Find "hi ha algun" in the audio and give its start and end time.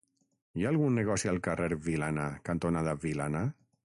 0.59-0.95